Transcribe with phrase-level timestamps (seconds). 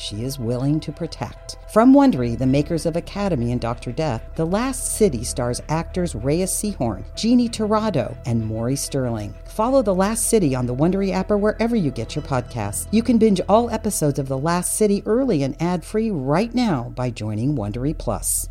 [0.00, 1.58] she is willing to protect.
[1.72, 3.92] From Wondery, the makers of Academy and Dr.
[3.92, 9.34] Death, The Last City stars actors Reyes Sehorn, Jeannie Torrado, and Maury Sterling.
[9.44, 12.88] Follow The Last City on the Wondery app or wherever you get your podcasts.
[12.90, 17.10] You can binge all episodes of The Last City early and ad-free right now by
[17.10, 18.48] joining Wondery Plus.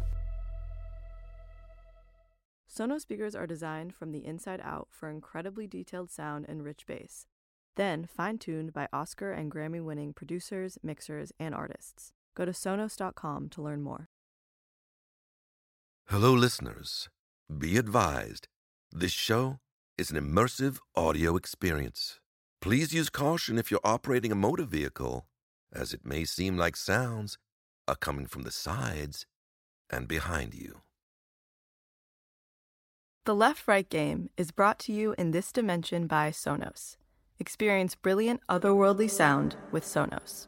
[2.71, 7.25] Sonos speakers are designed from the inside out for incredibly detailed sound and rich bass
[7.79, 12.11] then fine tuned by Oscar and Grammy winning producers, mixers, and artists.
[12.35, 14.09] Go to Sonos.com to learn more.
[16.09, 17.07] Hello, listeners.
[17.57, 18.47] Be advised
[18.91, 19.59] this show
[19.97, 22.19] is an immersive audio experience.
[22.59, 25.27] Please use caution if you're operating a motor vehicle,
[25.71, 27.37] as it may seem like sounds
[27.87, 29.25] are coming from the sides
[29.89, 30.81] and behind you.
[33.25, 36.97] The Left Right Game is brought to you in this dimension by Sonos.
[37.39, 40.47] Experience brilliant otherworldly sound with Sonos.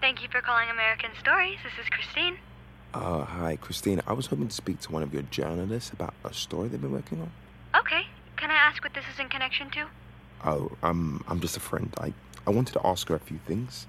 [0.00, 1.58] Thank you for calling American Stories.
[1.62, 2.36] This is Christine.
[2.92, 4.02] Uh, hi, Christine.
[4.06, 6.92] I was hoping to speak to one of your journalists about a story they've been
[6.92, 7.30] working on.
[8.72, 8.80] Okay.
[8.80, 9.86] Can I ask what this is in connection to?
[10.44, 11.92] Oh, I'm I'm just a friend.
[11.98, 12.12] I
[12.46, 13.86] I wanted to ask her a few things.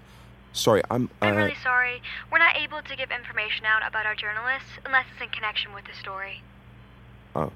[0.54, 1.10] Sorry, I'm.
[1.22, 1.26] Uh...
[1.26, 2.02] I'm really sorry.
[2.32, 5.86] We're not able to give information out about our journalists unless it's in connection with
[5.86, 6.44] the story.
[7.36, 7.52] Oh.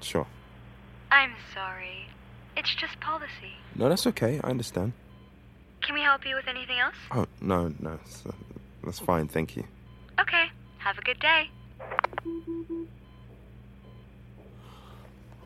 [0.00, 0.26] Sure.
[1.10, 2.06] I'm sorry.
[2.56, 3.56] It's just policy.
[3.74, 4.40] No, that's okay.
[4.42, 4.92] I understand.
[5.82, 6.94] Can we help you with anything else?
[7.10, 7.98] Oh no, no,
[8.84, 9.28] that's fine.
[9.28, 9.64] Thank you.
[10.20, 10.50] Okay.
[10.78, 11.50] Have a good day.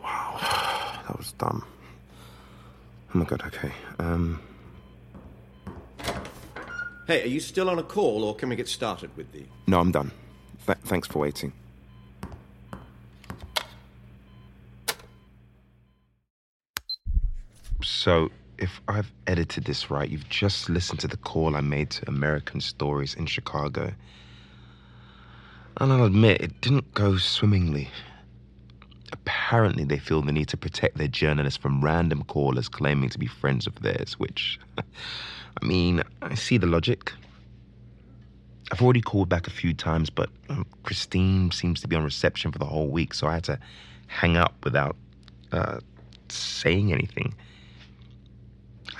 [0.02, 1.64] Wow, that was dumb.
[3.14, 3.72] Oh my god, okay.
[3.98, 4.40] Um.
[7.06, 9.44] Hey, are you still on a call, or can we get started with the.
[9.66, 10.12] No, I'm done.
[10.66, 11.52] Th- thanks for waiting.
[17.82, 22.08] So, if I've edited this right, you've just listened to the call I made to
[22.08, 23.92] American Stories in Chicago.
[25.78, 27.90] And I'll admit, it didn't go swimmingly
[29.52, 33.26] apparently they feel the need to protect their journalists from random callers claiming to be
[33.26, 37.12] friends of theirs, which, I mean, I see the logic.
[38.70, 42.50] I've already called back a few times, but um, Christine seems to be on reception
[42.50, 43.58] for the whole week, so I had to
[44.06, 44.96] hang up without
[45.52, 45.80] uh,
[46.30, 47.34] saying anything.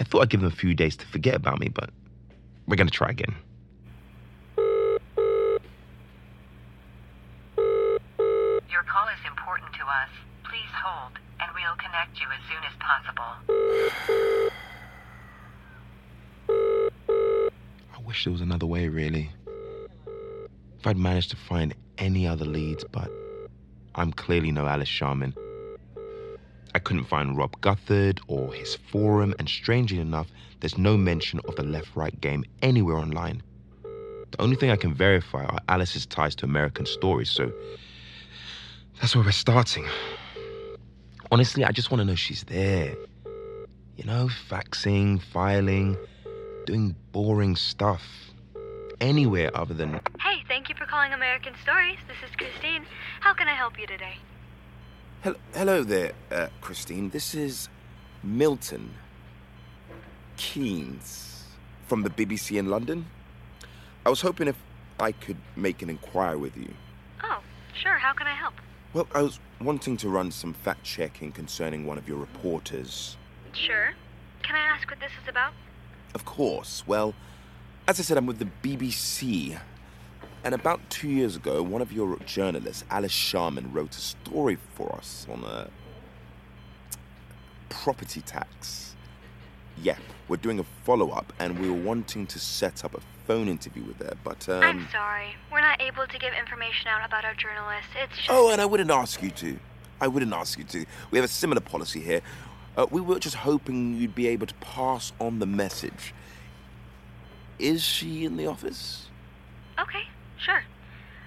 [0.00, 1.88] I thought I'd give them a few days to forget about me, but
[2.68, 3.34] we're going to try again.
[8.68, 10.10] Your call is important to us.
[10.52, 13.32] Please hold, and we'll connect you as soon as possible.
[17.94, 19.30] I wish there was another way, really.
[20.78, 23.10] If I'd managed to find any other leads, but
[23.94, 25.34] I'm clearly no Alice Sharman.
[26.74, 30.26] I couldn't find Rob Guthard or his forum, and strangely enough,
[30.60, 33.42] there's no mention of the left right game anywhere online.
[33.82, 37.50] The only thing I can verify are Alice's ties to American stories, so
[39.00, 39.86] that's where we're starting.
[41.32, 42.94] Honestly, I just want to know she's there.
[43.96, 45.96] You know, faxing, filing,
[46.66, 48.02] doing boring stuff.
[49.00, 49.98] Anywhere other than.
[50.20, 51.96] Hey, thank you for calling American Stories.
[52.06, 52.84] This is Christine.
[53.20, 54.18] How can I help you today?
[55.22, 57.08] Hello, hello there, uh, Christine.
[57.08, 57.70] This is
[58.22, 58.92] Milton
[60.36, 61.44] Keynes
[61.86, 63.06] from the BBC in London.
[64.04, 64.56] I was hoping if
[65.00, 66.74] I could make an inquiry with you.
[67.24, 67.40] Oh,
[67.72, 67.96] sure.
[67.96, 68.54] How can I help?
[68.94, 73.16] Well, I was wanting to run some fact checking concerning one of your reporters.
[73.54, 73.94] Sure.
[74.42, 75.54] Can I ask what this is about?
[76.14, 76.84] Of course.
[76.86, 77.14] Well,
[77.88, 79.58] as I said, I'm with the BBC.
[80.44, 84.94] And about two years ago, one of your journalists, Alice Sharman, wrote a story for
[84.94, 85.70] us on a
[87.70, 88.94] property tax.
[89.78, 89.96] Yeah,
[90.28, 93.84] we're doing a follow up, and we were wanting to set up a phone interview
[93.84, 94.62] with her, but um...
[94.62, 95.34] I'm sorry.
[95.50, 97.90] We're not able to give information out about our journalists.
[97.96, 98.30] It's just...
[98.30, 99.58] Oh, and I wouldn't ask you to.
[100.00, 100.84] I wouldn't ask you to.
[101.10, 102.20] We have a similar policy here.
[102.76, 106.14] Uh, we were just hoping you'd be able to pass on the message.
[107.58, 109.08] Is she in the office?
[109.78, 110.02] Okay,
[110.38, 110.64] sure.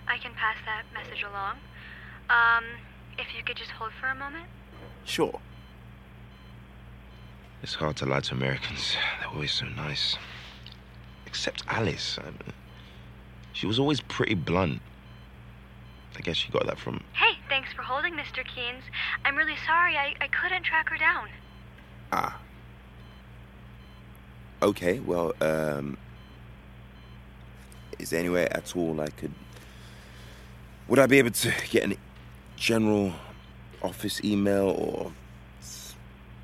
[0.07, 1.57] I can pass that message along.
[2.29, 2.65] Um,
[3.17, 4.45] if you could just hold for a moment.
[5.05, 5.39] Sure.
[7.63, 8.95] It's hard to lie to Americans.
[9.19, 10.17] They're always so nice.
[11.25, 12.19] Except Alice.
[12.19, 12.31] I
[13.53, 14.81] she was always pretty blunt.
[16.17, 17.01] I guess she got that from.
[17.13, 18.45] Hey, thanks for holding, Mr.
[18.45, 18.83] Keynes.
[19.23, 21.29] I'm really sorry I, I couldn't track her down.
[22.11, 22.39] Ah.
[24.61, 25.97] Okay, well, um.
[27.97, 29.31] Is there anywhere at all I could.
[30.87, 31.95] Would I be able to get an
[32.57, 33.13] general
[33.81, 35.11] office email or.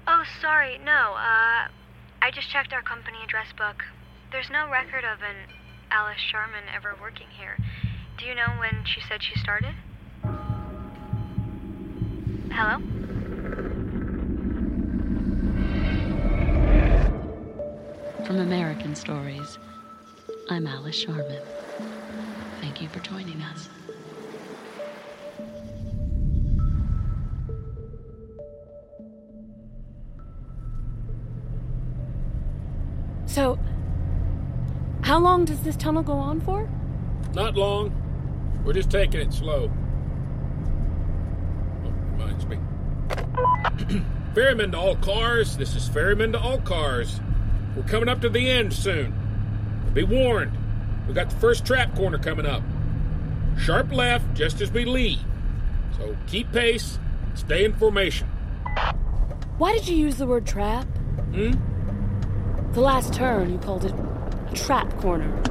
[0.08, 1.14] Oh, sorry, no.
[1.16, 1.68] Uh,
[2.22, 3.84] I just checked our company address book.
[4.32, 5.36] There's no record of an
[5.92, 7.58] Alice Sharman ever working here.
[8.18, 9.76] Do you know when she said she started?
[12.50, 12.80] Hello?
[18.26, 19.58] From American Stories,
[20.50, 21.42] I'm Alice Sharman.
[22.62, 23.68] Thank you for joining us.
[33.26, 33.60] So,
[35.02, 36.70] how long does this tunnel go on for?
[37.34, 37.96] Not long.
[38.64, 39.72] We're just taking it slow.
[41.86, 42.60] Oh, reminds me.
[44.34, 45.58] Ferryman to all cars.
[45.58, 47.20] This is Ferryman to all cars.
[47.76, 49.14] We're coming up to the end soon.
[49.94, 50.52] Be warned.
[51.08, 52.64] We got the first trap corner coming up.
[53.58, 55.20] Sharp left just as we leave.
[55.98, 57.00] So keep pace.
[57.34, 58.28] Stay in formation.
[59.58, 60.86] Why did you use the word trap?
[61.34, 61.54] Hmm?
[62.74, 63.94] The last turn, you called it
[64.54, 65.42] trap corner.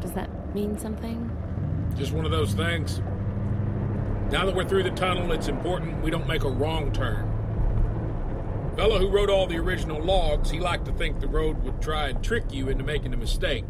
[0.00, 1.30] Does that mean something?
[1.96, 3.00] Just one of those things.
[4.30, 7.28] Now that we're through the tunnel, it's important we don't make a wrong turn.
[8.76, 12.08] Fellow who wrote all the original logs, he liked to think the road would try
[12.08, 13.64] and trick you into making a mistake.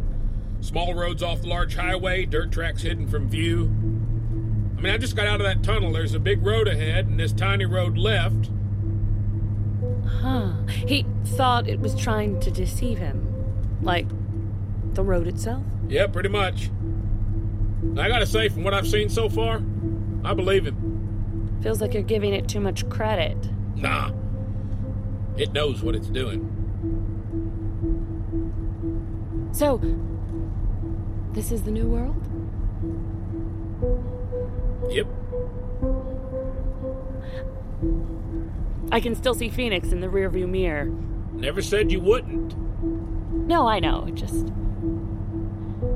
[0.60, 3.64] Small roads off the large highway, dirt tracks hidden from view.
[4.78, 5.92] I mean, I just got out of that tunnel.
[5.92, 8.50] There's a big road ahead and this tiny road left.
[10.06, 10.52] Huh.
[10.68, 13.28] He thought it was trying to deceive him.
[13.82, 14.06] Like
[14.94, 15.62] the road itself?
[15.88, 16.70] Yeah, pretty much.
[17.98, 19.60] I gotta say, from what I've seen so far,
[20.24, 21.58] I believe him.
[21.62, 23.36] Feels like you're giving it too much credit.
[23.76, 24.12] Nah.
[25.36, 26.48] It knows what it's doing.
[29.52, 29.80] So,
[31.32, 32.16] this is the new world?
[34.90, 35.06] Yep.
[38.90, 40.86] I can still see Phoenix in the rearview mirror.
[41.32, 42.54] Never said you wouldn't.
[43.46, 44.08] No, I know.
[44.12, 44.52] Just.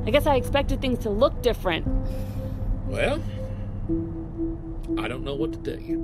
[0.06, 1.84] I guess I expected things to look different.
[2.86, 3.20] Well,
[4.98, 5.98] I don't know what to tell you.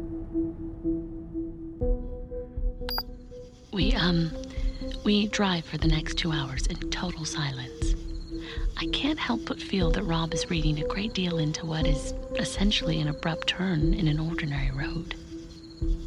[3.72, 4.32] We, um,
[5.04, 7.94] we drive for the next two hours in total silence.
[8.76, 12.12] I can't help but feel that Rob is reading a great deal into what is
[12.40, 15.14] essentially an abrupt turn in an ordinary road.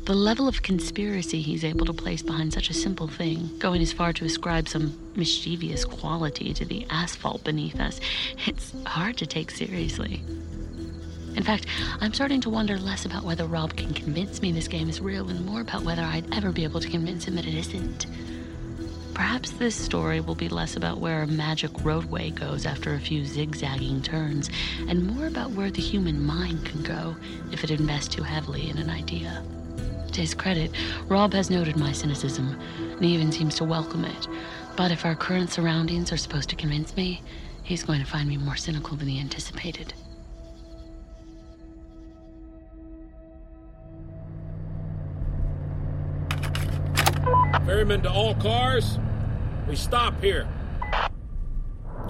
[0.05, 3.91] The level of conspiracy he's able to place behind such a simple thing, going as
[3.91, 7.99] far to ascribe some mischievous quality to the asphalt beneath us,
[8.45, 10.21] it's hard to take seriously.
[11.35, 11.65] In fact,
[11.99, 15.27] I'm starting to wonder less about whether Rob can convince me this game is real
[15.27, 18.05] and more about whether I'd ever be able to convince him that it isn't.
[19.15, 23.25] Perhaps this story will be less about where a magic roadway goes after a few
[23.25, 24.51] zigzagging turns,
[24.87, 27.15] and more about where the human mind can go
[27.51, 29.43] if it invests too heavily in an idea.
[30.15, 30.71] To his credit,
[31.09, 34.29] Rob has noted my cynicism and he even seems to welcome it.
[34.77, 37.21] But if our current surroundings are supposed to convince me,
[37.63, 39.93] he's going to find me more cynical than he anticipated.
[47.65, 48.97] Ferryman to all cars.
[49.67, 50.47] We stop here.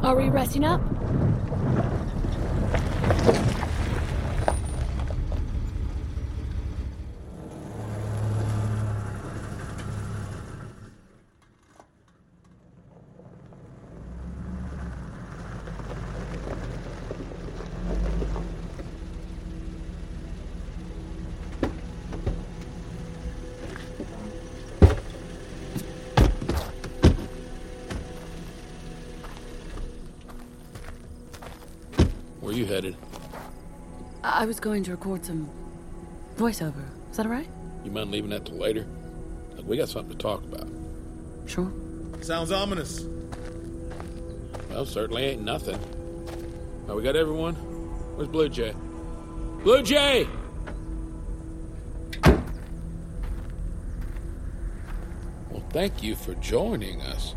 [0.03, 0.79] Are we resting up?
[34.65, 35.47] Going to record some
[36.37, 36.83] voiceover.
[37.11, 37.47] Is that all right?
[37.83, 38.87] You mind leaving that till later?
[39.55, 40.67] Look, we got something to talk about.
[41.45, 41.71] Sure.
[42.21, 43.05] Sounds ominous.
[44.71, 45.79] Well, certainly ain't nothing.
[46.87, 47.53] Now we got everyone.
[48.15, 48.73] Where's Blue Jay?
[49.61, 50.27] Blue Jay!
[55.51, 57.35] Well, thank you for joining us.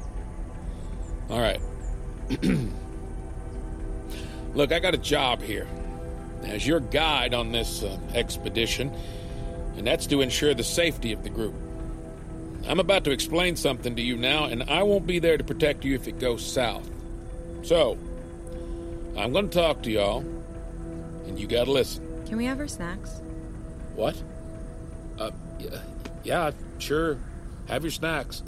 [1.29, 1.61] All right.
[4.55, 5.69] Look, I got a job here
[6.45, 8.93] as your guide on this uh, expedition,
[9.77, 11.55] and that's to ensure the safety of the group.
[12.67, 15.85] I'm about to explain something to you now, and I won't be there to protect
[15.85, 16.89] you if it goes south.
[17.63, 17.99] So,
[19.17, 20.21] I'm going to talk to y'all,
[21.27, 22.05] and you got to listen.
[22.27, 23.21] Can we have our snacks?
[23.95, 24.21] What?
[25.19, 25.79] Uh, yeah,
[26.25, 27.19] yeah, sure.
[27.69, 28.43] Have your snacks.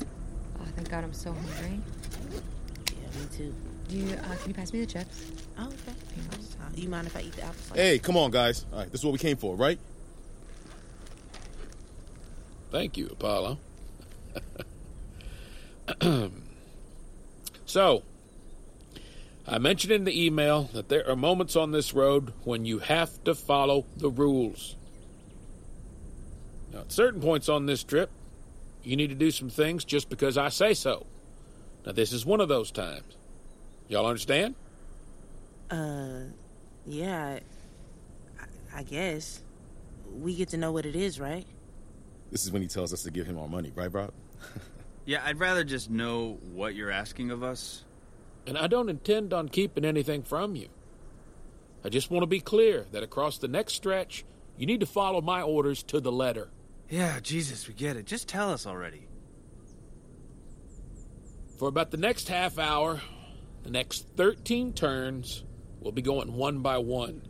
[0.60, 1.80] Oh, thank God, I'm so hungry.
[2.86, 3.54] Yeah, me too.
[3.88, 5.39] You, uh, can you pass me the chips?
[5.60, 5.96] Oh, okay.
[6.74, 7.78] You mind if I eat the apple slice?
[7.78, 8.64] Hey, come on, guys.
[8.72, 9.78] All right, this is what we came for, right?
[12.70, 13.58] Thank you, Apollo.
[17.66, 18.02] so,
[19.46, 23.22] I mentioned in the email that there are moments on this road when you have
[23.24, 24.76] to follow the rules.
[26.72, 28.10] Now, at certain points on this trip,
[28.82, 31.06] you need to do some things just because I say so.
[31.84, 33.16] Now, this is one of those times.
[33.88, 34.54] Y'all understand?
[35.70, 36.20] Uh,
[36.86, 37.38] yeah.
[38.40, 39.42] I, I guess.
[40.12, 41.46] We get to know what it is, right?
[42.30, 44.12] This is when he tells us to give him our money, right, Rob?
[45.04, 47.84] yeah, I'd rather just know what you're asking of us.
[48.46, 50.68] And I don't intend on keeping anything from you.
[51.84, 54.24] I just want to be clear that across the next stretch,
[54.56, 56.50] you need to follow my orders to the letter.
[56.88, 58.06] Yeah, Jesus, we get it.
[58.06, 59.06] Just tell us already.
[61.58, 63.00] For about the next half hour,
[63.62, 65.44] the next 13 turns,
[65.80, 67.22] we'll be going one by one.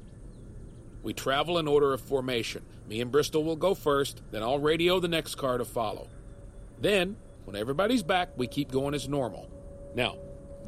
[1.03, 2.63] We travel in order of formation.
[2.89, 6.09] Me and Bristol will go first, then I'll radio the next car to follow.
[6.81, 9.49] Then, when everybody's back, we keep going as normal.
[9.95, 10.17] Now,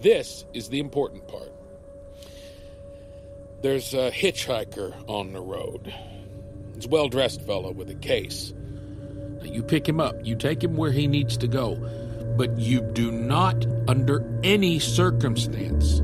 [0.00, 1.52] this is the important part.
[3.62, 5.94] There's a hitchhiker on the road.
[6.74, 8.52] He's a well dressed fellow with a case.
[9.40, 11.76] Now, you pick him up, you take him where he needs to go,
[12.36, 16.00] but you do not, under any circumstance,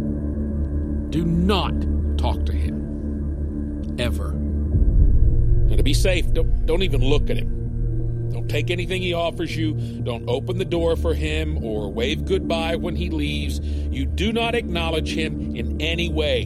[1.11, 1.75] do not
[2.19, 3.97] talk to him.
[3.99, 4.31] Ever.
[4.31, 8.31] And to be safe, don't, don't even look at him.
[8.31, 9.75] Don't take anything he offers you.
[10.03, 13.61] Don't open the door for him or wave goodbye when he leaves.
[13.61, 16.45] You do not acknowledge him in any way.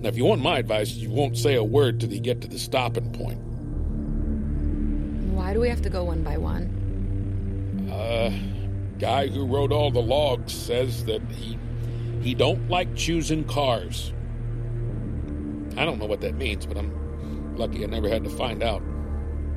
[0.00, 2.48] Now, if you want my advice, you won't say a word till you get to
[2.48, 3.38] the stopping point.
[5.32, 7.88] Why do we have to go one by one?
[7.92, 8.32] Uh,
[8.98, 11.56] guy who wrote all the logs says that he
[12.22, 14.12] he don't like choosing cars.
[15.76, 18.82] I don't know what that means, but I'm lucky I never had to find out.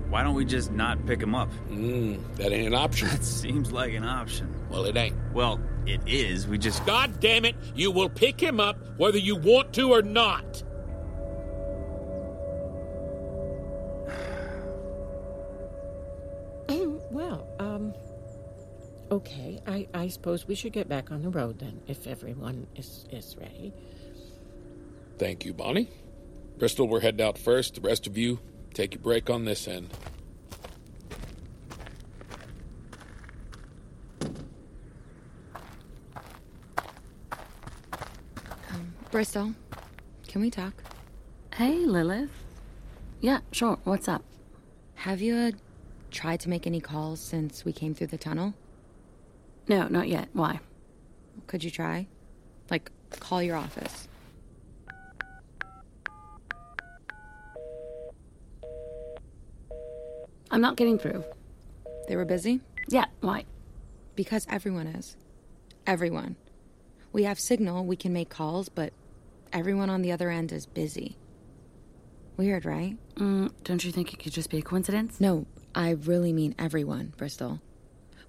[0.10, 1.52] Why don't we just not pick him up?
[1.70, 3.08] Mm, that ain't an option.
[3.10, 4.54] That seems like an option.
[4.70, 5.16] Well, it ain't.
[5.34, 6.48] Well, it is.
[6.48, 6.86] We just.
[6.86, 7.56] God damn it!
[7.76, 10.64] You will pick him up whether you want to or not.
[19.16, 23.06] Okay, I, I suppose we should get back on the road then, if everyone is,
[23.14, 23.72] is ready.
[25.18, 25.88] Thank you, Bonnie.
[26.58, 27.76] Bristol, we're heading out first.
[27.76, 28.40] The rest of you,
[28.74, 29.90] take your break on this end.
[38.70, 39.54] Um, Bristol,
[40.28, 40.74] can we talk?
[41.54, 42.32] Hey, Lilith.
[43.22, 43.80] Yeah, sure.
[43.86, 44.26] What's up?
[44.96, 45.52] Have you uh,
[46.12, 48.54] tried to make any calls since we came through the tunnel?
[49.68, 50.30] No, not yet.
[50.34, 50.60] Why?
[51.48, 52.08] Could you try?
[52.70, 54.08] Like, call your office.
[60.52, 61.24] I'm not getting through.
[62.08, 62.62] They were busy?
[62.88, 63.46] Yeah, why?
[64.16, 65.18] Because everyone is.
[65.88, 66.36] Everyone.
[67.12, 68.94] We have signal, we can make calls, but
[69.52, 71.18] everyone on the other end is busy.
[72.38, 72.98] Weird, right?
[73.16, 75.20] Mm, don't you think it could just be a coincidence?
[75.20, 77.62] No, I really mean everyone, Bristol.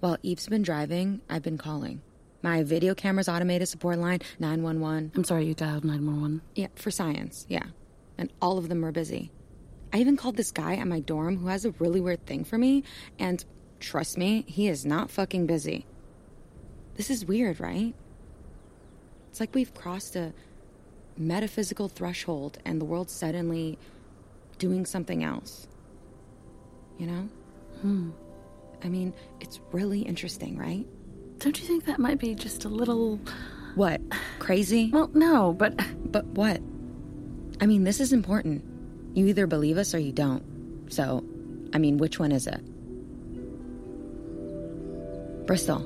[0.07, 2.01] While Eve's been driving, I've been calling.
[2.41, 5.11] My video camera's automated support line, 911.
[5.17, 6.43] I'm sorry you dialed 911.
[6.55, 7.65] Yeah, for science, yeah.
[8.17, 9.33] And all of them are busy.
[9.93, 12.57] I even called this guy at my dorm who has a really weird thing for
[12.57, 12.85] me,
[13.19, 13.45] and
[13.81, 15.87] trust me, he is not fucking busy.
[16.95, 17.93] This is weird, right?
[19.31, 20.33] It's like we've crossed a
[21.17, 23.77] metaphysical threshold and the world's suddenly
[24.59, 25.67] doing something else.
[26.97, 27.29] You know?
[27.81, 28.11] Hmm.
[28.87, 30.87] I mean, it's really interesting, right?
[31.41, 33.19] Don't you think that might be just a little.
[33.75, 34.01] What?
[34.39, 34.91] Crazy?
[34.93, 35.75] Well, no, but.
[36.13, 36.61] But what?
[37.61, 38.65] I mean, this is important.
[39.15, 40.87] You either believe us or you don't.
[40.89, 41.25] So,
[41.75, 42.61] I mean, which one is it?
[45.47, 45.85] Bristol.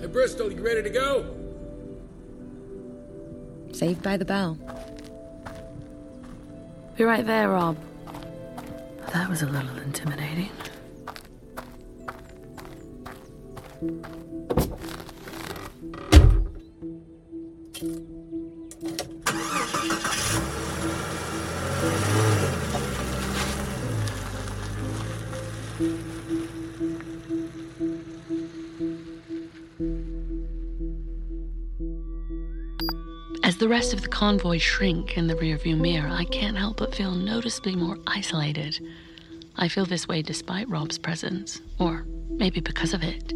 [0.00, 1.32] Hey, Bristol, you ready to go?
[3.70, 4.58] Saved by the bell.
[6.96, 7.76] Be right there, Rob.
[9.12, 10.50] That was a little intimidating.
[33.42, 36.94] As the rest of the convoy shrink in the rearview mirror, I can't help but
[36.94, 38.80] feel noticeably more isolated.
[39.54, 43.35] I feel this way despite Rob's presence, or maybe because of it.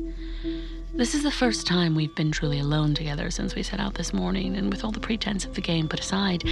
[1.00, 4.12] This is the first time we've been truly alone together since we set out this
[4.12, 6.45] morning, and with all the pretense of the game put aside,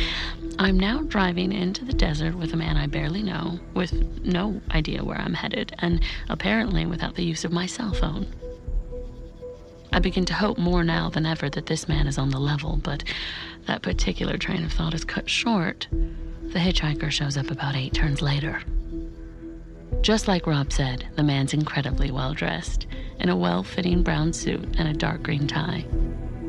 [0.58, 3.92] I'm now driving into the desert with a man I barely know, with
[4.24, 8.26] no idea where I'm headed, and apparently without the use of my cell phone.
[9.92, 12.78] I begin to hope more now than ever that this man is on the level,
[12.78, 13.04] but
[13.66, 15.88] that particular train of thought is cut short.
[15.90, 18.62] The hitchhiker shows up about eight turns later.
[20.00, 22.86] Just like Rob said, the man's incredibly well dressed,
[23.20, 25.84] in a well fitting brown suit and a dark green tie.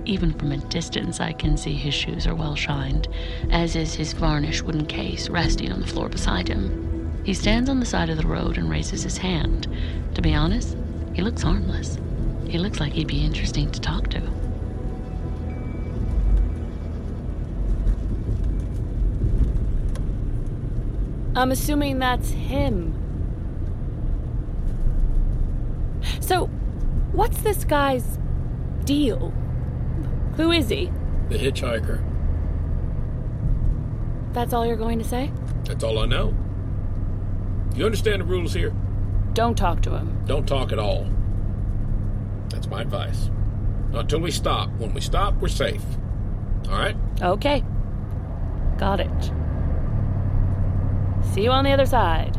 [0.05, 3.07] Even from a distance, I can see his shoes are well shined,
[3.51, 7.21] as is his varnished wooden case resting on the floor beside him.
[7.23, 9.67] He stands on the side of the road and raises his hand.
[10.15, 10.75] To be honest,
[11.13, 11.97] he looks harmless.
[12.47, 14.21] He looks like he'd be interesting to talk to.
[21.35, 22.95] I'm assuming that's him.
[26.19, 26.49] So,
[27.12, 28.18] what's this guy's
[28.86, 29.34] deal?
[30.36, 30.92] Who is he?
[31.30, 32.04] The hitchhiker.
[34.34, 35.32] That's all you're going to say?
[35.66, 36.36] That's all I know.
[37.75, 38.74] You understand the rules here?
[39.34, 40.24] Don't talk to him.
[40.25, 41.08] Don't talk at all.
[42.50, 43.30] That's my advice.
[43.92, 44.70] Not until we stop.
[44.78, 45.84] When we stop, we're safe.
[46.68, 46.96] All right?
[47.22, 47.63] Okay.
[48.78, 49.32] Got it.
[51.34, 52.38] See you on the other side.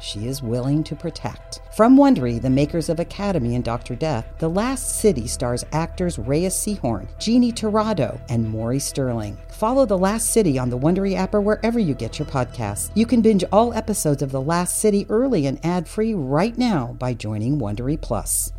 [0.00, 1.60] she is willing to protect.
[1.74, 3.94] From Wondery, the makers of Academy and Dr.
[3.94, 9.36] Death, The Last City stars actors Reyes Sehorn, Jeannie Torrado, and Maury Sterling.
[9.50, 12.90] Follow The Last City on the Wondery app or wherever you get your podcasts.
[12.94, 17.14] You can binge all episodes of The Last City early and ad-free right now by
[17.14, 18.52] joining Wondery Plus.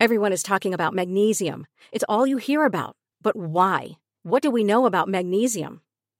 [0.00, 1.66] Everyone is talking about magnesium.
[1.92, 2.96] It's all you hear about.
[3.22, 3.98] But why?
[4.24, 5.80] What do we know about magnesium?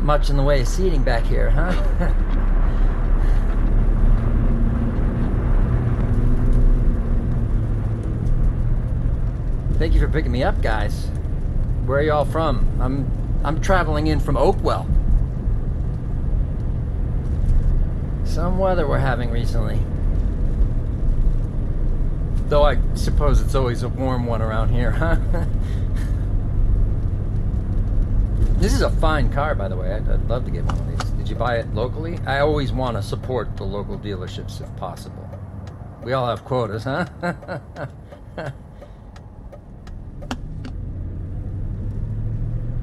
[0.00, 1.72] Not much in the way of seating back here, huh?
[9.78, 11.04] Thank you for picking me up, guys.
[11.84, 12.66] Where are y'all from?
[12.80, 13.10] I'm
[13.44, 14.86] I'm traveling in from Oakwell.
[18.26, 19.78] Some weather we're having recently.
[22.48, 25.18] Though I suppose it's always a warm one around here, huh?
[28.60, 29.92] this is a fine car, by the way.
[29.92, 31.10] I'd, I'd love to get one of these.
[31.12, 32.18] Did you buy it locally?
[32.26, 35.26] I always want to support the local dealerships if possible.
[36.02, 37.06] We all have quotas, huh?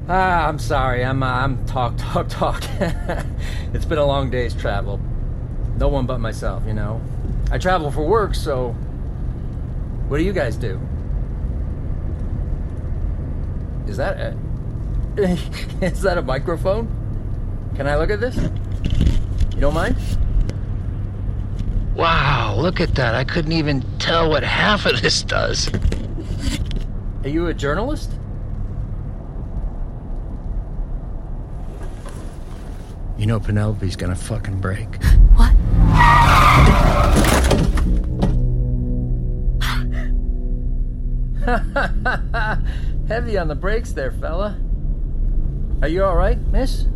[0.08, 1.04] ah, I'm sorry.
[1.04, 2.64] I'm uh, I'm talk talk talk.
[3.72, 5.00] it's been a long day's travel.
[5.76, 7.00] No one but myself, you know.
[7.52, 8.72] I travel for work, so
[10.08, 10.80] what do you guys do?
[13.86, 14.47] Is that a.
[15.82, 16.86] Is that a microphone?
[17.74, 18.36] Can I look at this?
[18.36, 19.96] You don't mind?
[21.96, 23.16] Wow, look at that.
[23.16, 25.70] I couldn't even tell what half of this does.
[27.24, 28.12] Are you a journalist?
[33.16, 35.02] You know Penelope's gonna fucking break.
[35.34, 35.52] What?
[43.08, 44.56] Heavy on the brakes there, fella.
[45.80, 46.86] Are you alright, miss?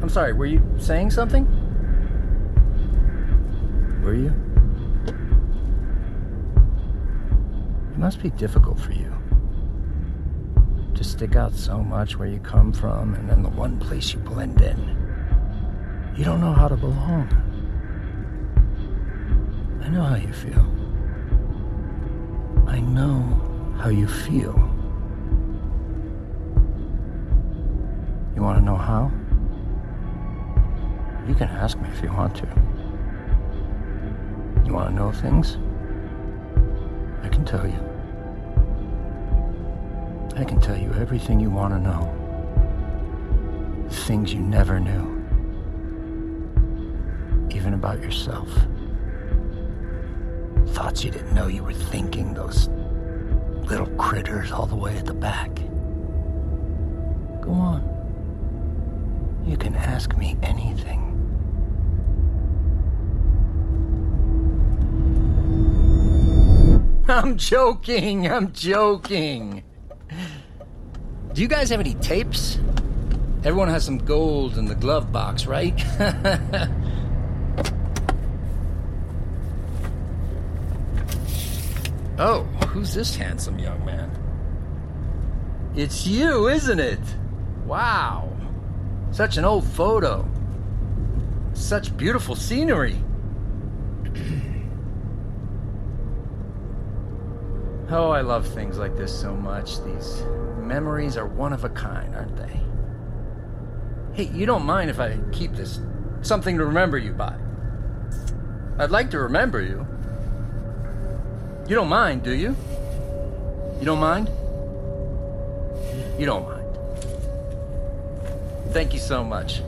[0.00, 1.46] I'm sorry, were you saying something?
[4.02, 4.32] Were you?
[7.92, 9.12] It must be difficult for you.
[10.94, 14.20] To stick out so much where you come from and then the one place you
[14.20, 14.96] blend in.
[16.16, 17.28] You don't know how to belong.
[19.82, 20.66] I know how you feel.
[22.66, 24.73] I know how you feel.
[28.34, 29.12] You want to know how?
[31.28, 32.46] You can ask me if you want to.
[34.66, 35.56] You want to know things?
[37.22, 37.78] I can tell you.
[40.36, 42.10] I can tell you everything you want to know.
[43.88, 45.12] Things you never knew.
[47.54, 48.48] Even about yourself.
[50.74, 52.68] Thoughts you didn't know you were thinking, those
[53.68, 55.54] little critters all the way at the back.
[57.40, 57.93] Go on.
[59.46, 61.04] You can ask me anything.
[67.06, 68.26] I'm joking.
[68.30, 69.62] I'm joking.
[71.34, 72.58] Do you guys have any tapes?
[73.44, 75.74] Everyone has some gold in the glove box, right?
[82.18, 84.10] oh, who's this handsome young man?
[85.76, 87.00] It's you, isn't it?
[87.66, 88.30] Wow.
[89.14, 90.28] Such an old photo.
[91.52, 92.96] Such beautiful scenery.
[97.90, 99.80] oh, I love things like this so much.
[99.84, 100.24] These
[100.58, 102.60] memories are one of a kind, aren't they?
[104.14, 105.78] Hey, you don't mind if I keep this
[106.22, 107.36] something to remember you by?
[108.80, 109.86] I'd like to remember you.
[111.68, 112.56] You don't mind, do you?
[113.78, 114.28] You don't mind?
[116.18, 116.63] You don't mind.
[118.74, 119.62] Thank you so much.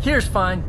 [0.00, 0.62] Here's fine.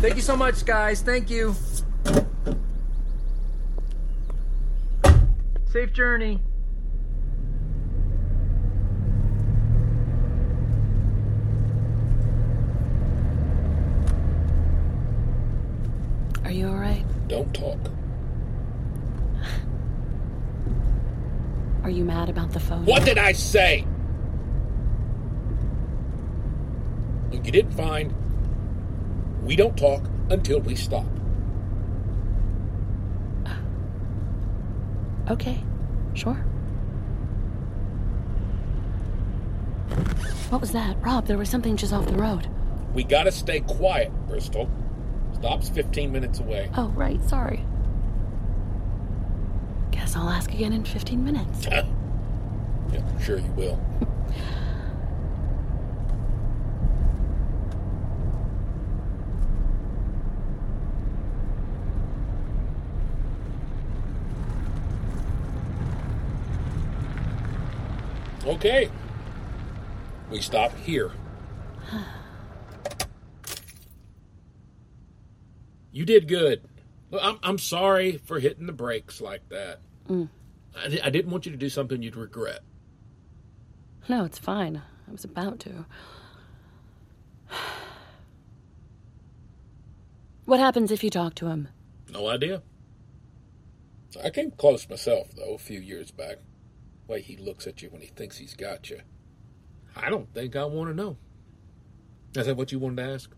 [0.00, 1.02] Thank you so much, guys.
[1.02, 1.56] Thank you.
[5.72, 6.38] Safe journey.
[16.44, 17.04] Are you alright?
[17.26, 17.78] Don't talk.
[21.82, 22.84] Are you mad about the phone?
[22.84, 23.86] What did I say?
[27.30, 28.14] Look, you didn't find.
[29.42, 31.06] We don't talk until we stop.
[33.46, 35.62] Uh, okay,
[36.14, 36.44] sure.
[40.50, 40.96] What was that?
[41.02, 42.48] Rob, there was something just off the road.
[42.94, 44.70] We gotta stay quiet, Bristol.
[45.34, 46.70] Stop's 15 minutes away.
[46.76, 47.64] Oh, right, sorry.
[50.16, 51.66] I'll ask again in 15 minutes.
[51.70, 51.84] yeah,
[52.94, 53.80] I'm sure you will.
[68.46, 68.90] Okay.
[70.30, 71.12] We stop here.
[75.92, 76.60] You did good.
[77.22, 79.78] I'm, I'm sorry for hitting the brakes like that.
[80.08, 80.28] Mm.
[80.76, 82.60] I, di- I didn't want you to do something you'd regret.
[84.08, 84.82] No, it's fine.
[85.08, 85.86] I was about to.
[90.44, 91.68] What happens if you talk to him?
[92.12, 92.62] No idea.
[94.22, 96.36] I came close myself, though, a few years back.
[97.08, 99.00] way he looks at you when he thinks he's got you.
[99.96, 101.16] I don't think I want to know.
[102.36, 103.30] Is that what you wanted to ask?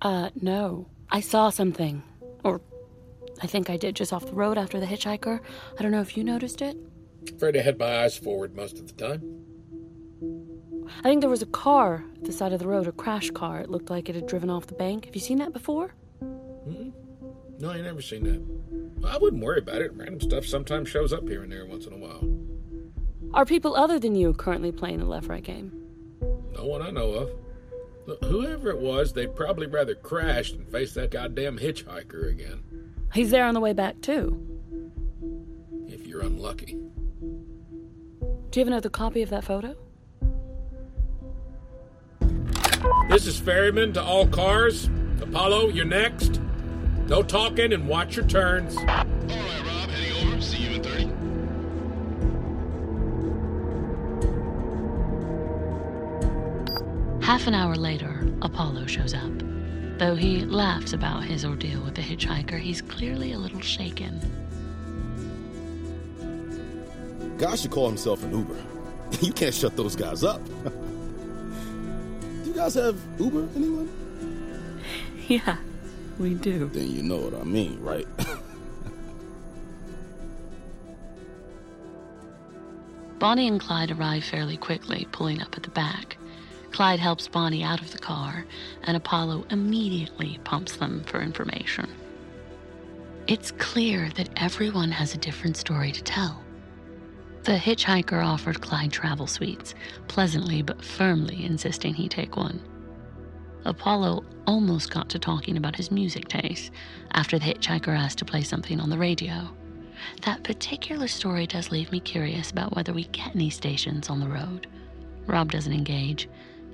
[0.00, 0.86] Uh, no.
[1.10, 2.02] I saw something.
[2.44, 2.60] Or
[3.40, 5.40] I think I did just off the road after the hitchhiker.
[5.78, 6.76] I don't know if you noticed it.
[7.34, 9.44] Afraid I had my eyes forward most of the time.
[11.00, 13.60] I think there was a car at the side of the road, a crash car.
[13.60, 15.04] It looked like it had driven off the bank.
[15.04, 15.94] Have you seen that before?
[16.22, 16.92] Mm-mm.
[17.60, 19.06] No, I never seen that.
[19.06, 19.92] I wouldn't worry about it.
[19.94, 22.26] Random stuff sometimes shows up here and there once in a while.
[23.34, 25.72] Are people other than you currently playing the left right game?
[26.56, 27.30] No one I know of.
[28.06, 32.62] Look, whoever it was, they'd probably rather crash than face that goddamn hitchhiker again.
[33.14, 34.44] He's there on the way back, too.
[35.88, 36.78] If you're unlucky.
[38.50, 39.74] Do you have another copy of that photo?
[43.08, 44.90] This is Ferryman to all cars.
[45.20, 46.40] Apollo, you're next.
[47.08, 48.76] No talking and watch your turns.
[48.76, 50.40] All right, Rob, heading over.
[50.42, 51.04] See you in 30.
[57.24, 59.32] Half an hour later, Apollo shows up.
[59.98, 64.20] Though he laughs about his ordeal with the hitchhiker, he's clearly a little shaken.
[67.36, 68.56] Guy should call himself an Uber.
[69.22, 70.44] You can't shut those guys up.
[70.44, 70.70] Do
[72.44, 73.88] you guys have Uber, anyone?
[75.28, 75.56] Yeah,
[76.18, 76.66] we do.
[76.68, 78.06] Then you know what I mean, right?
[83.18, 86.17] Bonnie and Clyde arrive fairly quickly, pulling up at the back.
[86.78, 88.46] Clyde helps Bonnie out of the car,
[88.84, 91.90] and Apollo immediately pumps them for information.
[93.26, 96.40] It's clear that everyone has a different story to tell.
[97.42, 99.74] The hitchhiker offered Clyde travel sweets,
[100.06, 102.60] pleasantly but firmly insisting he take one.
[103.64, 106.70] Apollo almost got to talking about his music taste
[107.10, 109.48] after the hitchhiker asked to play something on the radio.
[110.22, 114.28] That particular story does leave me curious about whether we get any stations on the
[114.28, 114.68] road.
[115.26, 116.28] Rob doesn't engage.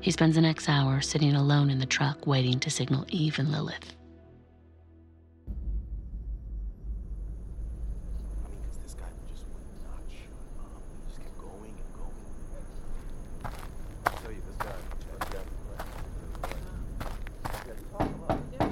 [0.04, 3.50] He spends the next hour sitting alone in the truck waiting to signal Eve and
[3.50, 3.94] Lilith.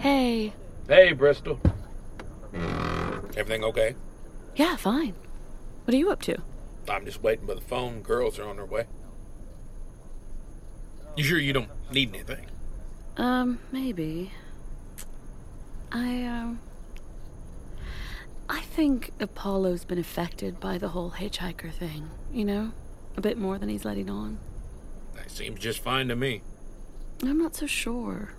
[0.01, 0.53] Hey.
[0.87, 1.59] Hey, Bristol.
[2.53, 3.95] Everything okay?
[4.57, 5.15] Yeah, fine.
[5.87, 6.37] What are you up to?
[6.91, 8.03] I'm just waiting by the phone.
[8.03, 8.85] Girls are on their way.
[11.17, 12.47] You sure you don't need anything?
[13.17, 14.33] Um, maybe.
[15.91, 16.61] I, um.
[18.49, 22.73] I think Apollo's been affected by the whole hitchhiker thing, you know?
[23.17, 24.39] A bit more than he's letting on.
[25.15, 26.43] That seems just fine to me.
[27.23, 28.35] I'm not so sure.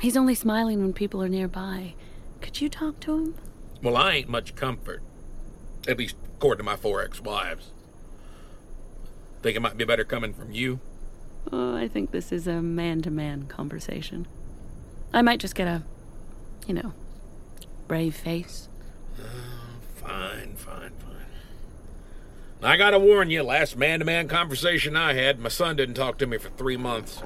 [0.00, 1.94] He's only smiling when people are nearby.
[2.40, 3.34] Could you talk to him?
[3.82, 5.02] Well, I ain't much comfort.
[5.86, 7.72] At least according to my four ex wives.
[9.42, 10.80] Think it might be better coming from you?
[11.52, 14.26] Oh, I think this is a man to man conversation.
[15.12, 15.82] I might just get a,
[16.66, 16.92] you know,
[17.88, 18.68] brave face.
[19.18, 19.24] Uh,
[19.96, 21.16] fine, fine, fine.
[22.62, 26.18] I gotta warn you, last man to man conversation I had, my son didn't talk
[26.18, 27.22] to me for three months.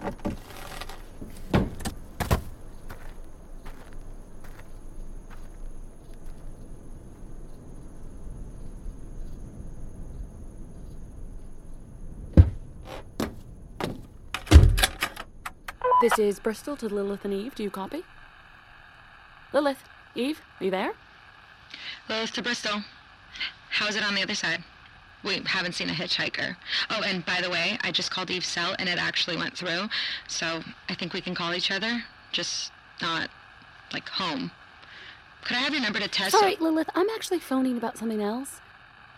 [16.05, 17.55] This is Bristol to Lilith and Eve.
[17.55, 18.05] Do you copy?
[19.55, 19.83] Lilith,
[20.15, 20.93] Eve, are you there?
[22.11, 22.83] Lilith to Bristol.
[23.71, 24.63] How is it on the other side?
[25.23, 26.57] We haven't seen a hitchhiker.
[26.91, 29.89] Oh, and by the way, I just called Eve's cell and it actually went through.
[30.29, 32.05] So I think we can call each other.
[32.33, 33.31] Just not
[33.95, 34.51] like home.
[35.47, 36.33] Could I have your number to test?
[36.33, 38.61] Sorry, Lilith, I'm actually phoning about something else.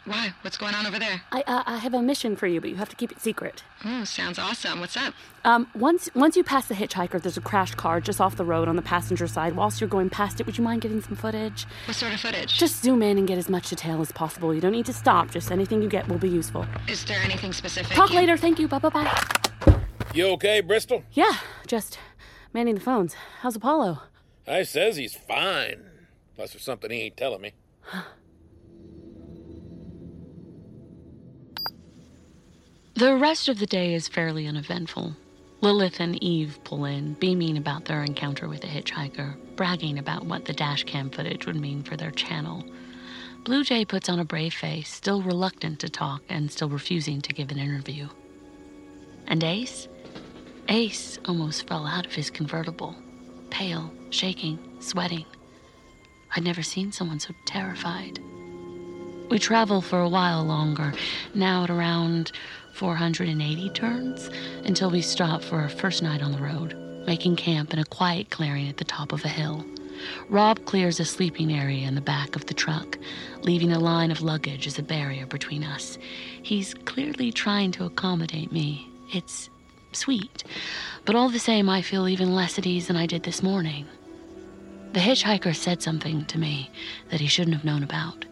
[0.07, 0.33] Why?
[0.43, 1.21] What's going on over there?
[1.33, 3.65] I uh, I have a mission for you, but you have to keep it secret.
[3.85, 4.79] Oh, sounds awesome.
[4.81, 5.15] What's up?
[5.45, 8.69] Um, once once you pass the hitchhiker, there's a crashed car just off the road
[8.69, 9.57] on the passenger side.
[9.57, 11.67] Whilst you're going past it, would you mind getting some footage?
[11.87, 12.57] What sort of footage?
[12.57, 14.55] Just zoom in and get as much detail as possible.
[14.55, 15.31] You don't need to stop.
[15.33, 16.65] Just anything you get will be useful.
[16.89, 17.97] Is there anything specific?
[17.97, 18.37] Talk you- later.
[18.37, 18.69] Thank you.
[18.69, 19.23] Bye bye bye.
[20.15, 21.03] You okay, Bristol?
[21.13, 21.33] Yeah,
[21.67, 21.99] just
[22.55, 23.15] manning the phones.
[23.41, 24.03] How's Apollo?
[24.47, 25.91] I says he's fine.
[26.37, 27.53] Unless there's something he ain't telling me.
[32.97, 35.15] The rest of the day is fairly uneventful.
[35.61, 40.47] Lilith and Eve pull in, beaming about their encounter with the hitchhiker, bragging about what
[40.47, 42.65] the dashcam footage would mean for their channel.
[43.45, 47.35] Blue Jay puts on a brave face, still reluctant to talk and still refusing to
[47.35, 48.09] give an interview.
[49.27, 49.89] And Ace?
[50.71, 52.97] Ace almost fell out of his convertible,
[53.51, 55.27] pale, shaking, sweating.
[56.35, 58.21] I'd never seen someone so terrified.
[59.29, 60.93] We travel for a while longer,
[61.35, 62.31] now at around
[62.75, 64.31] 480 turns,
[64.65, 68.31] until we stop for our first night on the road, making camp in a quiet
[68.31, 69.67] clearing at the top of a hill.
[70.29, 72.99] Rob clears a sleeping area in the back of the truck,
[73.43, 75.99] leaving a line of luggage as a barrier between us.
[76.43, 78.89] He's clearly trying to accommodate me.
[79.13, 79.51] It's
[79.91, 80.45] sweet,
[81.05, 83.87] but all the same, I feel even less at ease than I did this morning.
[84.93, 86.71] The hitchhiker said something to me
[87.11, 88.25] that he shouldn't have known about.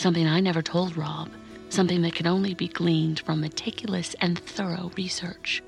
[0.00, 1.28] Something I never told Rob.
[1.68, 5.62] Something that could only be gleaned from meticulous and thorough research.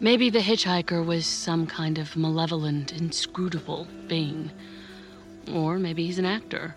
[0.00, 4.50] Maybe the hitchhiker was some kind of malevolent, inscrutable being.
[5.54, 6.74] Or maybe he's an actor.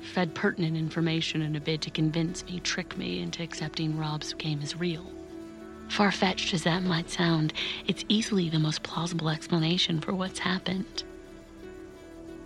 [0.00, 4.60] Fed pertinent information in a bid to convince me, trick me into accepting Rob's game
[4.62, 5.04] as real.
[5.90, 7.52] Far fetched as that might sound,
[7.86, 11.02] it's easily the most plausible explanation for what's happened.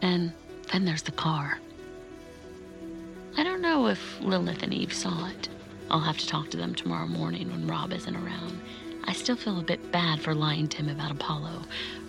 [0.00, 0.32] And
[0.72, 1.60] then there's the car.
[3.36, 5.48] I don't know if Lilith and Eve saw it.
[5.90, 8.60] I'll have to talk to them tomorrow morning when Rob isn't around.
[9.04, 11.62] I still feel a bit bad for lying to him about Apollo.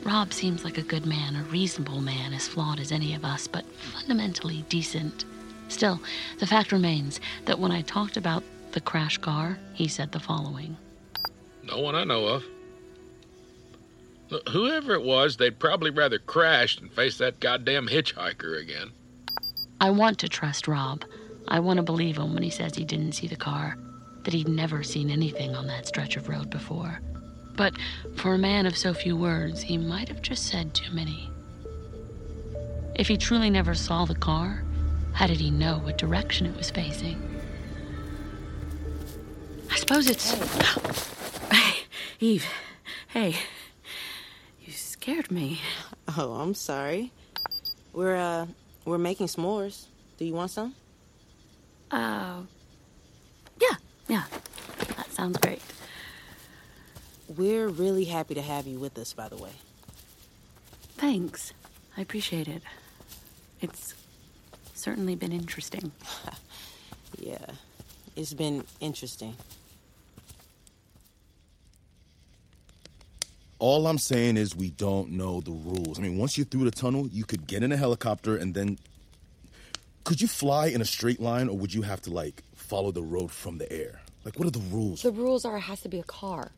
[0.03, 3.47] Rob seems like a good man, a reasonable man, as flawed as any of us,
[3.47, 5.25] but fundamentally decent.
[5.69, 6.01] Still,
[6.39, 10.77] the fact remains that when I talked about the crash car, he said the following
[11.63, 12.43] No one I know of.
[14.51, 18.91] Whoever it was, they'd probably rather crash than face that goddamn hitchhiker again.
[19.83, 21.03] I want to trust Rob.
[21.49, 23.77] I want to believe him when he says he didn't see the car,
[24.23, 27.01] that he'd never seen anything on that stretch of road before.
[27.57, 27.73] But
[28.15, 31.29] for a man of so few words, he might have just said too many.
[32.95, 34.63] If he truly never saw the car,
[35.11, 37.21] how did he know what direction it was facing?
[39.69, 40.31] I suppose it's.
[41.51, 41.79] Hey,
[42.21, 42.47] Eve,
[43.09, 43.35] hey.
[44.61, 45.59] You scared me.
[46.17, 47.11] Oh, I'm sorry.
[47.91, 48.45] We're, uh,
[48.85, 49.85] we're making s'mores.
[50.17, 50.75] Do you want some?
[51.91, 52.41] Uh.
[53.61, 53.75] Yeah,
[54.07, 54.23] yeah.
[54.97, 55.61] That sounds great.
[57.37, 59.51] We're really happy to have you with us, by the way.
[60.97, 61.53] Thanks.
[61.97, 62.61] I appreciate it.
[63.61, 63.93] It's
[64.73, 65.91] certainly been interesting.
[67.19, 67.45] Yeah,
[68.17, 69.35] it's been interesting.
[73.63, 75.97] All I'm saying is we don't know the rules.
[75.97, 78.77] I mean, once you're through the tunnel, you could get in a helicopter and then.
[80.03, 83.01] Could you fly in a straight line or would you have to, like, follow the
[83.01, 84.01] road from the air?
[84.25, 85.03] Like, what are the rules?
[85.03, 86.51] The rules are it has to be a car.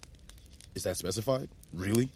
[0.73, 1.47] Is that specified?
[1.71, 2.09] Really?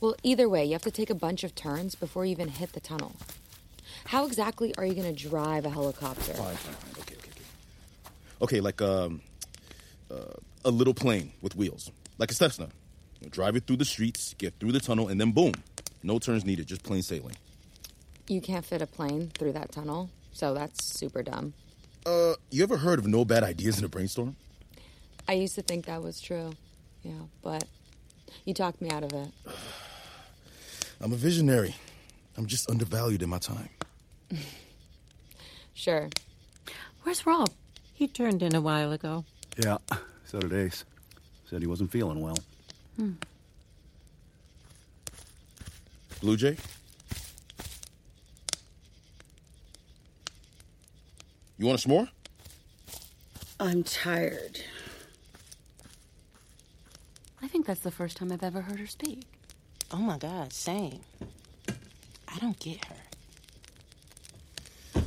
[0.00, 2.72] Well, either way, you have to take a bunch of turns before you even hit
[2.72, 3.12] the tunnel.
[4.06, 6.32] How exactly are you going to drive a helicopter?
[6.32, 7.02] Fine, fine, fine.
[7.02, 8.40] Okay, okay, okay.
[8.40, 9.20] Okay, like um,
[10.10, 12.68] uh, a little plane with wheels, like a Cessna.
[13.22, 15.52] You know, drive it through the streets, get through the tunnel, and then boom,
[16.02, 17.36] no turns needed, just plain sailing.
[18.26, 21.54] You can't fit a plane through that tunnel, so that's super dumb.
[22.04, 24.34] Uh, you ever heard of no bad ideas in a brainstorm?
[25.28, 26.52] I used to think that was true,
[27.04, 27.12] yeah,
[27.44, 27.62] but
[28.44, 29.28] you talked me out of it.
[31.00, 31.76] I'm a visionary.
[32.36, 33.68] I'm just undervalued in my time.
[35.74, 36.10] Sure.
[37.02, 37.48] Where's Rob?
[37.94, 39.24] He turned in a while ago.
[39.58, 39.78] Yeah,
[40.26, 40.84] so did Ace.
[41.46, 42.36] Said he wasn't feeling well.
[42.96, 43.12] Hmm.
[46.20, 46.56] Blue Jay?
[51.58, 52.08] You want a s'more?
[53.60, 54.60] I'm tired.
[57.42, 59.24] I think that's the first time I've ever heard her speak.
[59.90, 61.00] Oh my god, same.
[62.28, 65.02] I don't get her.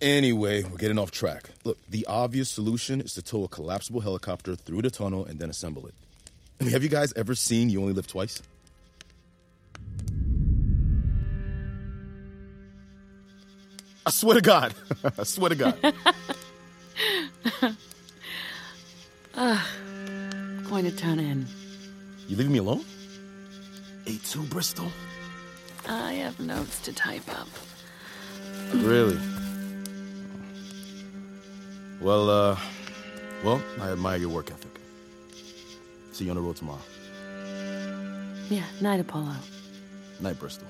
[0.00, 1.50] Anyway, we're getting off track.
[1.64, 5.50] Look, the obvious solution is to tow a collapsible helicopter through the tunnel and then
[5.50, 5.94] assemble it.
[6.60, 8.42] I mean, have you guys ever seen You Only Live Twice?
[14.04, 14.74] I swear to God.
[15.18, 15.94] I swear to God.
[19.34, 19.66] Ugh.
[20.68, 21.46] Going to tune in.
[22.28, 22.84] You leaving me alone?
[24.04, 24.90] A2 Bristol?
[25.88, 27.48] I have notes to type up.
[28.74, 29.18] Really?
[32.00, 32.58] Well, uh,
[33.42, 34.79] well, I admire your work ethic.
[36.20, 36.82] See you on the road tomorrow.
[38.50, 39.36] Yeah, night, Apollo.
[40.20, 40.66] Night, Bristol.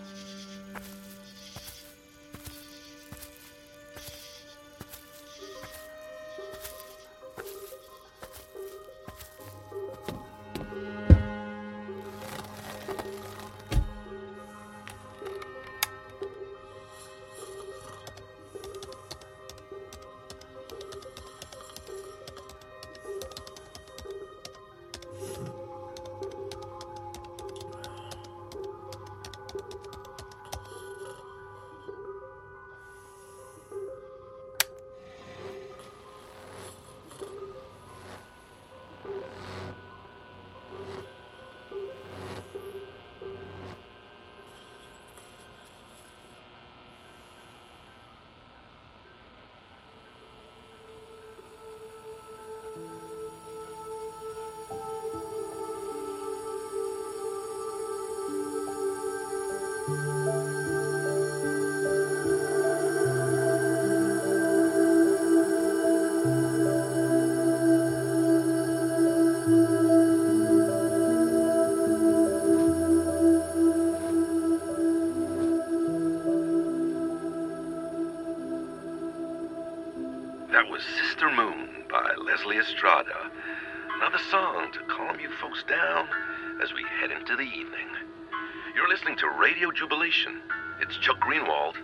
[89.41, 90.43] Radio Jubilation.
[90.83, 91.77] It's Chuck Greenwald,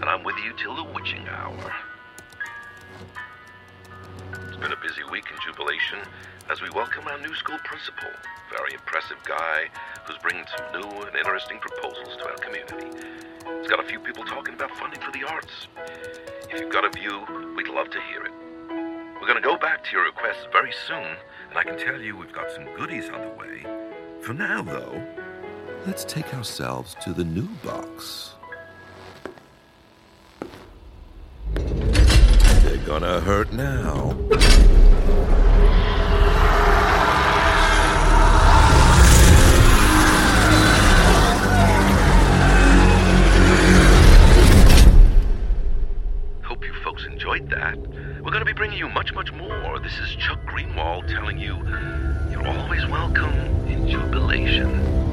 [0.00, 1.72] and I'm with you till the witching hour.
[4.32, 6.00] It's been a busy week in Jubilation
[6.50, 8.08] as we welcome our new school principal.
[8.50, 9.68] Very impressive guy
[10.06, 12.98] who's bringing some new and interesting proposals to our community.
[13.46, 15.68] It's got a few people talking about funding for the arts.
[16.50, 17.24] If you've got a view,
[17.56, 18.32] we'd love to hear it.
[19.20, 21.14] We're going to go back to your requests very soon,
[21.50, 23.62] and I can tell you we've got some goodies on the way.
[24.20, 25.00] For now, though,
[25.88, 28.32] let's take ourselves to the new box.
[31.54, 34.14] They're gonna hurt now.
[46.42, 47.78] Hope you folks enjoyed that.
[48.22, 49.78] We're to be bringing you much, much more.
[49.78, 51.56] This is Chuck Greenwald telling you
[52.30, 53.32] you're always welcome
[53.66, 55.07] in Jubilation.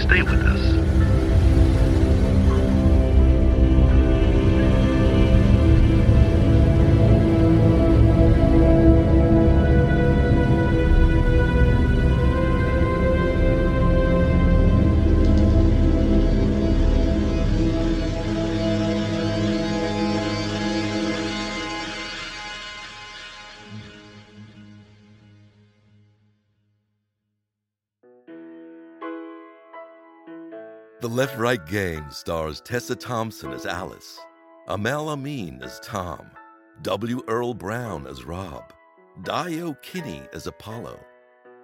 [0.00, 1.43] Stay with us.
[31.04, 34.18] The Left Right Game stars Tessa Thompson as Alice,
[34.68, 36.30] Aml Ameen as Tom,
[36.80, 37.20] W.
[37.28, 38.72] Earl Brown as Rob,
[39.22, 40.98] Dio Kinney as Apollo,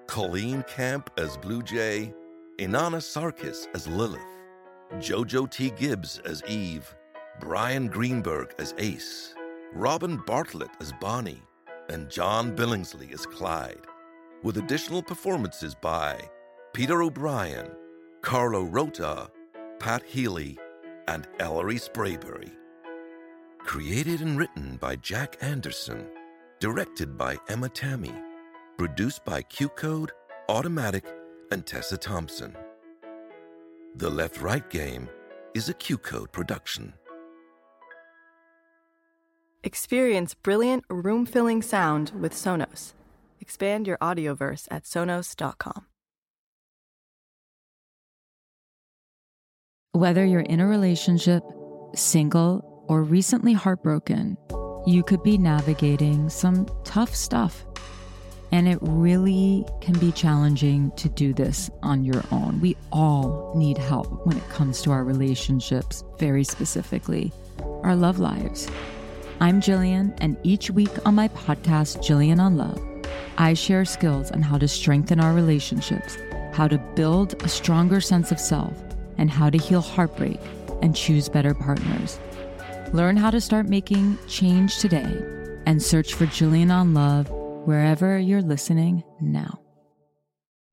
[0.07, 2.13] Colleen Camp as Blue Jay,
[2.59, 4.21] Inanna Sarkis as Lilith,
[4.97, 5.71] Jojo T.
[5.71, 6.95] Gibbs as Eve,
[7.41, 9.35] Brian Greenberg as Ace,
[9.73, 11.43] Robin Bartlett as Bonnie,
[11.89, 13.87] and John Billingsley as Clyde,
[14.43, 16.21] with additional performances by
[16.75, 17.71] Peter O'Brien,
[18.23, 19.31] Carlo Rota,
[19.79, 20.59] Pat Healy,
[21.09, 22.51] and Ellery Sprayberry.
[23.59, 26.07] Created and written by Jack Anderson,
[26.61, 28.15] directed by Emma Tammi,
[28.77, 30.13] produced by Q Code,
[30.49, 31.05] Automatik,
[31.51, 32.57] and Tessa Thompson.
[33.97, 35.09] The Left Right Game
[35.55, 36.93] is a QCODE production.
[39.65, 42.93] Experience brilliant, room filling sound with Sonos.
[43.41, 45.87] Expand your audioverse at Sonos.com.
[49.93, 51.43] Whether you're in a relationship,
[51.97, 54.37] single, or recently heartbroken,
[54.87, 57.65] you could be navigating some tough stuff.
[58.53, 62.61] And it really can be challenging to do this on your own.
[62.61, 67.33] We all need help when it comes to our relationships, very specifically,
[67.83, 68.69] our love lives.
[69.41, 72.81] I'm Jillian, and each week on my podcast, Jillian on Love,
[73.39, 76.17] I share skills on how to strengthen our relationships,
[76.53, 78.73] how to build a stronger sense of self,
[79.21, 80.41] and how to heal heartbreak
[80.83, 82.19] and choose better partners.
[82.93, 85.23] Learn how to start making change today
[85.67, 89.61] and search for Jillian on Love wherever you're listening now.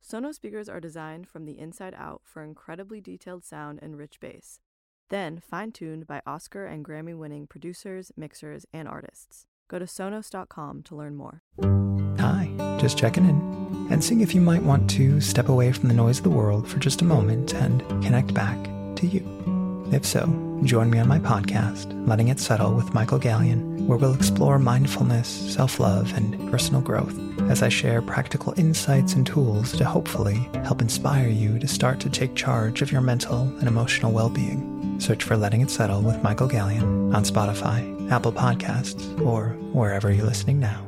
[0.03, 4.61] Sonos speakers are designed from the inside out for incredibly detailed sound and rich bass,
[5.09, 9.45] then fine tuned by Oscar and Grammy winning producers, mixers, and artists.
[9.67, 11.43] Go to Sonos.com to learn more.
[12.19, 12.49] Hi,
[12.79, 16.17] just checking in and seeing if you might want to step away from the noise
[16.17, 18.57] of the world for just a moment and connect back
[18.97, 19.25] to you.
[19.91, 20.25] If so,
[20.63, 25.27] join me on my podcast, Letting It Settle with Michael Gallion, where we'll explore mindfulness,
[25.27, 27.17] self love, and personal growth
[27.49, 32.09] as I share practical insights and tools to hopefully help inspire you to start to
[32.09, 34.99] take charge of your mental and emotional well being.
[34.99, 40.25] Search for Letting It Settle with Michael Gallion on Spotify, Apple Podcasts, or wherever you're
[40.25, 40.86] listening now.